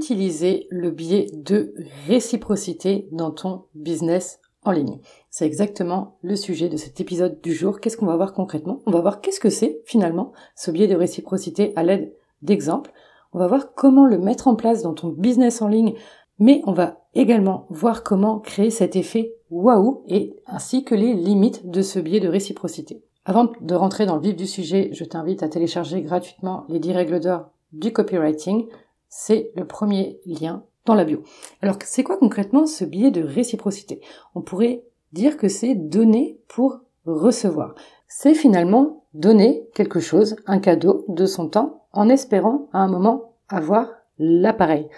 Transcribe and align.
utiliser 0.00 0.66
le 0.70 0.90
biais 0.90 1.26
de 1.34 1.74
réciprocité 2.08 3.06
dans 3.12 3.30
ton 3.30 3.64
business 3.74 4.40
en 4.64 4.72
ligne. 4.72 4.98
C'est 5.28 5.44
exactement 5.44 6.16
le 6.22 6.36
sujet 6.36 6.70
de 6.70 6.78
cet 6.78 7.02
épisode 7.02 7.38
du 7.42 7.52
jour. 7.52 7.80
Qu'est-ce 7.80 7.98
qu'on 7.98 8.06
va 8.06 8.16
voir 8.16 8.32
concrètement? 8.32 8.80
On 8.86 8.92
va 8.92 9.02
voir 9.02 9.20
qu'est-ce 9.20 9.40
que 9.40 9.50
c'est 9.50 9.82
finalement 9.84 10.32
ce 10.56 10.70
biais 10.70 10.86
de 10.86 10.96
réciprocité 10.96 11.74
à 11.76 11.82
l'aide 11.82 12.14
d'exemples. 12.40 12.92
On 13.34 13.38
va 13.38 13.46
voir 13.46 13.74
comment 13.74 14.06
le 14.06 14.18
mettre 14.18 14.48
en 14.48 14.54
place 14.56 14.82
dans 14.82 14.94
ton 14.94 15.08
business 15.08 15.60
en 15.60 15.68
ligne, 15.68 15.94
mais 16.38 16.62
on 16.64 16.72
va 16.72 17.02
également 17.14 17.66
voir 17.68 18.02
comment 18.02 18.38
créer 18.38 18.70
cet 18.70 18.96
effet 18.96 19.34
waouh 19.50 20.02
et 20.08 20.34
ainsi 20.46 20.82
que 20.82 20.94
les 20.94 21.12
limites 21.12 21.68
de 21.68 21.82
ce 21.82 21.98
biais 21.98 22.20
de 22.20 22.28
réciprocité. 22.28 23.02
Avant 23.26 23.52
de 23.60 23.74
rentrer 23.74 24.06
dans 24.06 24.16
le 24.16 24.22
vif 24.22 24.34
du 24.34 24.46
sujet, 24.46 24.88
je 24.92 25.04
t'invite 25.04 25.42
à 25.42 25.48
télécharger 25.50 26.00
gratuitement 26.00 26.64
les 26.70 26.78
10 26.78 26.92
règles 26.92 27.20
d'or 27.20 27.50
du 27.72 27.92
copywriting. 27.92 28.66
C'est 29.10 29.50
le 29.56 29.66
premier 29.66 30.20
lien 30.24 30.62
dans 30.86 30.94
la 30.94 31.04
bio. 31.04 31.24
Alors, 31.62 31.76
c'est 31.84 32.04
quoi 32.04 32.16
concrètement 32.16 32.64
ce 32.64 32.84
biais 32.84 33.10
de 33.10 33.22
réciprocité? 33.22 34.00
On 34.34 34.40
pourrait 34.40 34.84
dire 35.12 35.36
que 35.36 35.48
c'est 35.48 35.74
donner 35.74 36.38
pour 36.48 36.78
recevoir. 37.04 37.74
C'est 38.06 38.34
finalement 38.34 39.04
donner 39.12 39.68
quelque 39.74 39.98
chose, 39.98 40.36
un 40.46 40.60
cadeau 40.60 41.04
de 41.08 41.26
son 41.26 41.48
temps, 41.48 41.86
en 41.92 42.08
espérant 42.08 42.68
à 42.72 42.78
un 42.78 42.88
moment 42.88 43.32
avoir 43.48 43.88
l'appareil, 44.18 44.88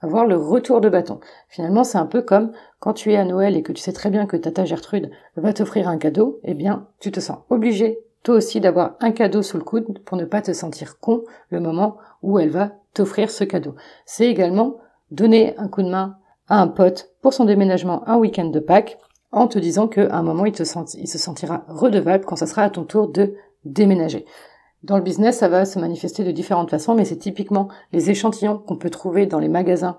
avoir 0.00 0.26
le 0.26 0.36
retour 0.36 0.80
de 0.80 0.88
bâton. 0.88 1.20
Finalement, 1.48 1.84
c'est 1.84 1.98
un 1.98 2.06
peu 2.06 2.22
comme 2.22 2.52
quand 2.80 2.94
tu 2.94 3.12
es 3.12 3.16
à 3.16 3.26
Noël 3.26 3.54
et 3.54 3.62
que 3.62 3.72
tu 3.72 3.82
sais 3.82 3.92
très 3.92 4.08
bien 4.08 4.24
que 4.24 4.38
tata 4.38 4.64
Gertrude 4.64 5.10
va 5.36 5.52
t'offrir 5.52 5.88
un 5.88 5.98
cadeau, 5.98 6.40
eh 6.42 6.54
bien, 6.54 6.88
tu 7.00 7.12
te 7.12 7.20
sens 7.20 7.40
obligé, 7.50 7.98
toi 8.22 8.36
aussi, 8.36 8.60
d'avoir 8.60 8.96
un 9.00 9.12
cadeau 9.12 9.42
sous 9.42 9.58
le 9.58 9.64
coude 9.64 9.98
pour 10.04 10.16
ne 10.16 10.24
pas 10.24 10.40
te 10.40 10.52
sentir 10.52 10.98
con 11.00 11.24
le 11.50 11.60
moment 11.60 11.98
où 12.22 12.38
elle 12.38 12.50
va 12.50 12.72
t'offrir 12.94 13.30
ce 13.30 13.44
cadeau. 13.44 13.74
C'est 14.06 14.26
également 14.26 14.76
donner 15.10 15.56
un 15.58 15.68
coup 15.68 15.82
de 15.82 15.90
main 15.90 16.16
à 16.48 16.60
un 16.60 16.68
pote 16.68 17.10
pour 17.20 17.32
son 17.32 17.44
déménagement 17.44 18.06
un 18.08 18.16
week-end 18.16 18.46
de 18.46 18.60
Pâques 18.60 18.98
en 19.30 19.46
te 19.46 19.58
disant 19.58 19.88
qu'à 19.88 20.14
un 20.14 20.22
moment 20.22 20.44
il, 20.44 20.54
se 20.54 21.18
sentira 21.18 21.64
redevable 21.68 22.24
quand 22.24 22.36
ça 22.36 22.46
sera 22.46 22.62
à 22.62 22.70
ton 22.70 22.84
tour 22.84 23.08
de 23.08 23.34
déménager. 23.64 24.26
Dans 24.82 24.96
le 24.96 25.02
business, 25.02 25.38
ça 25.38 25.48
va 25.48 25.64
se 25.64 25.78
manifester 25.78 26.24
de 26.24 26.32
différentes 26.32 26.70
façons, 26.70 26.94
mais 26.94 27.04
c'est 27.04 27.16
typiquement 27.16 27.68
les 27.92 28.10
échantillons 28.10 28.58
qu'on 28.58 28.76
peut 28.76 28.90
trouver 28.90 29.26
dans 29.26 29.38
les 29.38 29.48
magasins 29.48 29.98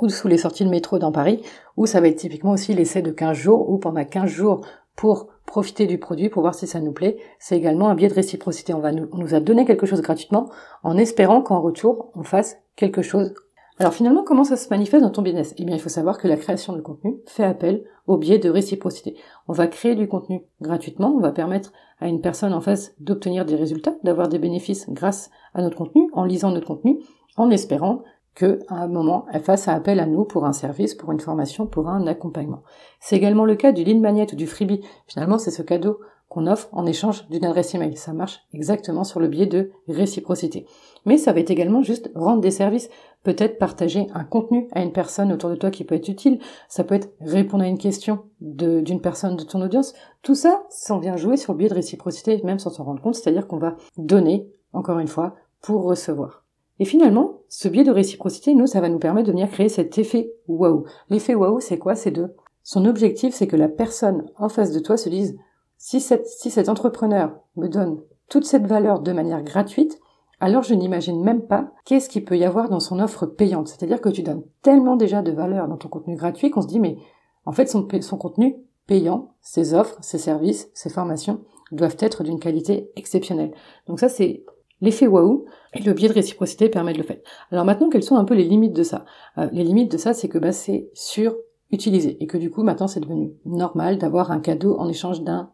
ou 0.00 0.08
sous 0.08 0.28
les 0.28 0.38
sorties 0.38 0.64
de 0.64 0.70
métro 0.70 0.98
dans 0.98 1.12
Paris, 1.12 1.42
ou 1.76 1.86
ça 1.86 2.00
va 2.00 2.08
être 2.08 2.16
typiquement 2.16 2.52
aussi 2.52 2.74
l'essai 2.74 3.02
de 3.02 3.10
15 3.10 3.36
jours, 3.36 3.68
ou 3.68 3.78
pendant 3.78 4.04
15 4.04 4.30
jours 4.30 4.60
pour 5.00 5.28
profiter 5.46 5.86
du 5.86 5.96
produit, 5.96 6.28
pour 6.28 6.42
voir 6.42 6.54
si 6.54 6.66
ça 6.66 6.78
nous 6.78 6.92
plaît. 6.92 7.16
C'est 7.38 7.56
également 7.56 7.88
un 7.88 7.94
biais 7.94 8.08
de 8.08 8.14
réciprocité. 8.14 8.74
On, 8.74 8.80
va 8.80 8.92
nous, 8.92 9.08
on 9.12 9.16
nous 9.16 9.34
a 9.34 9.40
donné 9.40 9.64
quelque 9.64 9.86
chose 9.86 10.02
gratuitement 10.02 10.50
en 10.82 10.98
espérant 10.98 11.40
qu'en 11.40 11.62
retour, 11.62 12.10
on 12.14 12.22
fasse 12.22 12.58
quelque 12.76 13.00
chose 13.00 13.32
alors 13.78 13.94
finalement, 13.94 14.24
comment 14.24 14.44
ça 14.44 14.58
se 14.58 14.68
manifeste 14.68 15.02
dans 15.02 15.08
ton 15.08 15.22
business? 15.22 15.54
Eh 15.56 15.64
bien, 15.64 15.74
il 15.74 15.80
faut 15.80 15.88
savoir 15.88 16.18
que 16.18 16.28
la 16.28 16.36
création 16.36 16.74
de 16.74 16.82
contenu 16.82 17.16
fait 17.24 17.44
appel 17.44 17.82
au 18.06 18.18
biais 18.18 18.38
de 18.38 18.50
réciprocité. 18.50 19.16
On 19.48 19.54
va 19.54 19.68
créer 19.68 19.94
du 19.94 20.06
contenu 20.06 20.42
gratuitement, 20.60 21.14
on 21.16 21.20
va 21.20 21.32
permettre 21.32 21.72
à 21.98 22.06
une 22.06 22.20
personne 22.20 22.52
en 22.52 22.60
face 22.60 22.92
d'obtenir 23.00 23.46
des 23.46 23.56
résultats, 23.56 23.94
d'avoir 24.04 24.28
des 24.28 24.38
bénéfices 24.38 24.90
grâce 24.90 25.30
à 25.54 25.62
notre 25.62 25.78
contenu, 25.78 26.10
en 26.12 26.24
lisant 26.24 26.50
notre 26.50 26.66
contenu, 26.66 26.98
en 27.38 27.48
espérant 27.48 28.02
que 28.34 28.60
à 28.68 28.76
un 28.76 28.88
moment 28.88 29.26
elle 29.32 29.42
fasse 29.42 29.68
appel 29.68 30.00
à 30.00 30.06
nous 30.06 30.24
pour 30.24 30.46
un 30.46 30.52
service, 30.52 30.94
pour 30.94 31.12
une 31.12 31.20
formation, 31.20 31.66
pour 31.66 31.88
un 31.88 32.06
accompagnement. 32.06 32.62
C'est 33.00 33.16
également 33.16 33.44
le 33.44 33.56
cas 33.56 33.72
du 33.72 33.84
lead 33.84 34.00
magnet 34.00 34.32
ou 34.32 34.36
du 34.36 34.46
freebie. 34.46 34.82
Finalement, 35.06 35.38
c'est 35.38 35.50
ce 35.50 35.62
cadeau 35.62 35.98
qu'on 36.30 36.46
offre 36.46 36.68
en 36.70 36.86
échange 36.86 37.28
d'une 37.28 37.44
adresse 37.44 37.74
email. 37.74 37.96
Ça 37.96 38.12
marche 38.12 38.40
exactement 38.54 39.02
sur 39.02 39.18
le 39.18 39.26
biais 39.26 39.46
de 39.46 39.72
réciprocité. 39.88 40.64
Mais 41.04 41.18
ça 41.18 41.32
va 41.32 41.40
être 41.40 41.50
également 41.50 41.82
juste 41.82 42.10
rendre 42.14 42.40
des 42.40 42.52
services. 42.52 42.88
Peut-être 43.24 43.58
partager 43.58 44.06
un 44.14 44.22
contenu 44.22 44.68
à 44.70 44.82
une 44.82 44.92
personne 44.92 45.32
autour 45.32 45.50
de 45.50 45.56
toi 45.56 45.72
qui 45.72 45.82
peut 45.82 45.96
être 45.96 46.08
utile. 46.08 46.38
Ça 46.68 46.84
peut 46.84 46.94
être 46.94 47.12
répondre 47.20 47.64
à 47.64 47.66
une 47.66 47.78
question 47.78 48.20
d'une 48.40 49.00
personne 49.00 49.36
de 49.36 49.42
ton 49.42 49.60
audience. 49.60 49.92
Tout 50.22 50.36
ça, 50.36 50.62
ça 50.68 50.96
vient 51.00 51.16
jouer 51.16 51.36
sur 51.36 51.52
le 51.52 51.58
biais 51.58 51.68
de 51.68 51.74
réciprocité, 51.74 52.40
même 52.44 52.60
sans 52.60 52.70
s'en 52.70 52.84
rendre 52.84 53.02
compte. 53.02 53.16
C'est-à-dire 53.16 53.48
qu'on 53.48 53.58
va 53.58 53.76
donner, 53.98 54.48
encore 54.72 55.00
une 55.00 55.08
fois, 55.08 55.34
pour 55.60 55.82
recevoir. 55.82 56.44
Et 56.80 56.86
finalement, 56.86 57.42
ce 57.48 57.68
biais 57.68 57.84
de 57.84 57.92
réciprocité, 57.92 58.54
nous, 58.54 58.66
ça 58.66 58.80
va 58.80 58.88
nous 58.88 58.98
permettre 58.98 59.26
de 59.26 59.32
venir 59.32 59.50
créer 59.50 59.68
cet 59.68 59.96
effet 59.98 60.32
waouh. 60.48 60.84
L'effet 61.10 61.34
waouh, 61.34 61.60
c'est 61.60 61.78
quoi? 61.78 61.94
C'est 61.94 62.10
de 62.10 62.34
son 62.62 62.86
objectif, 62.86 63.34
c'est 63.34 63.46
que 63.46 63.56
la 63.56 63.68
personne 63.68 64.26
en 64.36 64.48
face 64.48 64.72
de 64.72 64.80
toi 64.80 64.96
se 64.96 65.08
dise 65.08 65.36
si, 65.76 66.00
si 66.00 66.50
cet 66.50 66.68
entrepreneur 66.68 67.38
me 67.56 67.68
donne 67.68 68.00
toute 68.28 68.44
cette 68.44 68.66
valeur 68.66 69.00
de 69.00 69.12
manière 69.12 69.42
gratuite, 69.42 69.98
alors 70.40 70.62
je 70.62 70.74
n'imagine 70.74 71.22
même 71.22 71.42
pas 71.42 71.70
qu'est-ce 71.84 72.08
qu'il 72.08 72.24
peut 72.24 72.38
y 72.38 72.44
avoir 72.44 72.70
dans 72.70 72.80
son 72.80 72.98
offre 72.98 73.26
payante. 73.26 73.68
C'est-à-dire 73.68 74.00
que 74.00 74.08
tu 74.08 74.22
donnes 74.22 74.44
tellement 74.62 74.96
déjà 74.96 75.20
de 75.20 75.32
valeur 75.32 75.68
dans 75.68 75.76
ton 75.76 75.88
contenu 75.88 76.16
gratuit 76.16 76.50
qu'on 76.50 76.62
se 76.62 76.66
dit 76.66 76.80
mais 76.80 76.96
en 77.44 77.52
fait 77.52 77.68
son 77.68 77.86
contenu 78.18 78.56
payant, 78.86 79.34
ses 79.42 79.74
offres, 79.74 79.98
ses 80.00 80.18
services, 80.18 80.70
ses 80.72 80.88
formations 80.90 81.40
doivent 81.72 81.96
être 82.00 82.24
d'une 82.24 82.40
qualité 82.40 82.90
exceptionnelle. 82.96 83.52
Donc 83.86 84.00
ça 84.00 84.08
c'est 84.08 84.44
l'effet 84.80 85.06
waouh 85.06 85.44
et 85.74 85.82
le 85.82 85.92
biais 85.92 86.08
de 86.08 86.14
réciprocité 86.14 86.68
permet 86.68 86.92
de 86.92 86.98
le 86.98 87.04
faire. 87.04 87.18
Alors 87.50 87.64
maintenant 87.64 87.88
quelles 87.88 88.02
sont 88.02 88.16
un 88.16 88.24
peu 88.24 88.34
les 88.34 88.44
limites 88.44 88.72
de 88.72 88.82
ça? 88.82 89.04
Euh, 89.38 89.48
Les 89.52 89.64
limites 89.64 89.92
de 89.92 89.98
ça 89.98 90.14
c'est 90.14 90.28
que 90.28 90.38
bah, 90.38 90.52
c'est 90.52 90.90
sur 90.94 91.36
utilisé 91.70 92.16
et 92.22 92.26
que 92.26 92.38
du 92.38 92.50
coup 92.50 92.62
maintenant 92.62 92.88
c'est 92.88 93.00
devenu 93.00 93.32
normal 93.44 93.98
d'avoir 93.98 94.30
un 94.32 94.40
cadeau 94.40 94.76
en 94.78 94.88
échange 94.88 95.22
d'un 95.22 95.50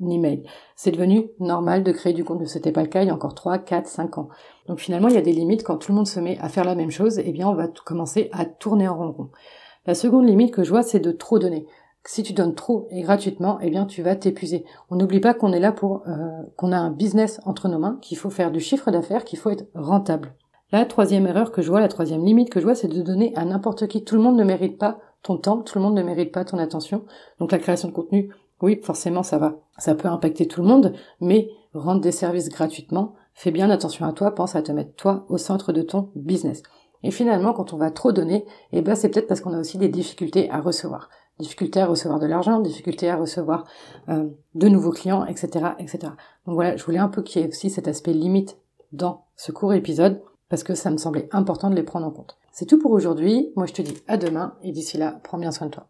email. 0.00 0.42
C'est 0.76 0.90
devenu 0.90 1.30
normal 1.38 1.84
de 1.84 1.92
créer 1.92 2.12
du 2.12 2.24
contenu. 2.24 2.46
C'était 2.46 2.72
pas 2.72 2.82
le 2.82 2.88
cas 2.88 3.02
il 3.02 3.08
y 3.08 3.10
a 3.10 3.14
encore 3.14 3.34
3, 3.34 3.58
4, 3.58 3.86
5 3.86 4.18
ans. 4.18 4.28
Donc 4.66 4.80
finalement, 4.80 5.08
il 5.08 5.14
y 5.14 5.18
a 5.18 5.22
des 5.22 5.32
limites 5.32 5.62
quand 5.62 5.76
tout 5.76 5.92
le 5.92 5.96
monde 5.96 6.08
se 6.08 6.20
met 6.20 6.38
à 6.38 6.48
faire 6.48 6.64
la 6.64 6.74
même 6.74 6.90
chose, 6.90 7.20
eh 7.24 7.32
bien, 7.32 7.48
on 7.48 7.54
va 7.54 7.68
commencer 7.68 8.30
à 8.32 8.44
tourner 8.44 8.88
en 8.88 8.96
rond. 9.12 9.30
La 9.86 9.94
seconde 9.94 10.26
limite 10.26 10.52
que 10.52 10.62
je 10.62 10.70
vois, 10.70 10.82
c'est 10.82 11.00
de 11.00 11.10
trop 11.10 11.38
donner. 11.38 11.66
Si 12.04 12.22
tu 12.22 12.32
donnes 12.32 12.54
trop 12.54 12.88
et 12.90 13.02
gratuitement, 13.02 13.58
eh 13.60 13.70
bien, 13.70 13.84
tu 13.84 14.02
vas 14.02 14.16
t'épuiser. 14.16 14.64
On 14.90 14.96
n'oublie 14.96 15.20
pas 15.20 15.34
qu'on 15.34 15.52
est 15.52 15.60
là 15.60 15.70
pour, 15.70 16.02
euh, 16.08 16.42
qu'on 16.56 16.72
a 16.72 16.78
un 16.78 16.90
business 16.90 17.40
entre 17.44 17.68
nos 17.68 17.78
mains, 17.78 17.98
qu'il 18.00 18.16
faut 18.16 18.30
faire 18.30 18.50
du 18.50 18.60
chiffre 18.60 18.90
d'affaires, 18.90 19.24
qu'il 19.24 19.38
faut 19.38 19.50
être 19.50 19.66
rentable. 19.74 20.34
La 20.72 20.86
troisième 20.86 21.26
erreur 21.26 21.52
que 21.52 21.62
je 21.62 21.68
vois, 21.68 21.80
la 21.80 21.88
troisième 21.88 22.24
limite 22.24 22.50
que 22.50 22.60
je 22.60 22.64
vois, 22.64 22.74
c'est 22.74 22.88
de 22.88 23.02
donner 23.02 23.32
à 23.36 23.44
n'importe 23.44 23.86
qui. 23.86 24.04
Tout 24.04 24.16
le 24.16 24.22
monde 24.22 24.36
ne 24.36 24.44
mérite 24.44 24.78
pas 24.78 24.98
ton 25.22 25.36
temps, 25.36 25.62
tout 25.62 25.76
le 25.76 25.84
monde 25.84 25.94
ne 25.94 26.02
mérite 26.02 26.32
pas 26.32 26.44
ton 26.44 26.58
attention. 26.58 27.04
Donc 27.38 27.52
la 27.52 27.58
création 27.58 27.88
de 27.88 27.92
contenu, 27.92 28.30
oui, 28.62 28.80
forcément, 28.82 29.22
ça 29.22 29.38
va. 29.38 29.56
Ça 29.78 29.94
peut 29.94 30.08
impacter 30.08 30.46
tout 30.46 30.62
le 30.62 30.68
monde, 30.68 30.94
mais 31.20 31.50
rendre 31.74 32.00
des 32.00 32.12
services 32.12 32.48
gratuitement, 32.48 33.14
fais 33.34 33.50
bien 33.50 33.68
attention 33.68 34.06
à 34.06 34.12
toi, 34.12 34.34
pense 34.34 34.56
à 34.56 34.62
te 34.62 34.72
mettre 34.72 34.94
toi 34.94 35.26
au 35.28 35.38
centre 35.38 35.72
de 35.72 35.82
ton 35.82 36.10
business. 36.14 36.62
Et 37.02 37.10
finalement, 37.10 37.52
quand 37.52 37.72
on 37.72 37.78
va 37.78 37.90
trop 37.90 38.12
donner, 38.12 38.44
eh 38.72 38.82
ben, 38.82 38.94
c'est 38.94 39.08
peut-être 39.08 39.26
parce 39.26 39.40
qu'on 39.40 39.54
a 39.54 39.60
aussi 39.60 39.78
des 39.78 39.88
difficultés 39.88 40.50
à 40.50 40.60
recevoir. 40.60 41.08
Difficultés 41.40 41.80
à 41.80 41.86
recevoir 41.86 42.20
de 42.20 42.26
l'argent, 42.26 42.60
difficultés 42.60 43.10
à 43.10 43.16
recevoir 43.16 43.64
euh, 44.08 44.28
de 44.54 44.68
nouveaux 44.68 44.90
clients, 44.90 45.24
etc., 45.24 45.70
etc. 45.78 45.98
Donc 46.46 46.54
voilà, 46.54 46.76
je 46.76 46.84
voulais 46.84 46.98
un 46.98 47.08
peu 47.08 47.22
qu'il 47.22 47.40
y 47.40 47.44
ait 47.44 47.48
aussi 47.48 47.70
cet 47.70 47.88
aspect 47.88 48.12
limite 48.12 48.58
dans 48.92 49.24
ce 49.36 49.50
court 49.50 49.72
épisode, 49.72 50.20
parce 50.48 50.62
que 50.62 50.74
ça 50.74 50.90
me 50.90 50.98
semblait 50.98 51.28
important 51.32 51.70
de 51.70 51.76
les 51.76 51.82
prendre 51.82 52.06
en 52.06 52.10
compte. 52.10 52.36
C'est 52.52 52.66
tout 52.66 52.78
pour 52.78 52.90
aujourd'hui. 52.90 53.52
Moi, 53.56 53.66
je 53.66 53.72
te 53.72 53.82
dis 53.82 53.96
à 54.06 54.16
demain, 54.16 54.54
et 54.62 54.72
d'ici 54.72 54.98
là, 54.98 55.18
prends 55.22 55.38
bien 55.38 55.52
soin 55.52 55.68
de 55.68 55.72
toi. 55.72 55.86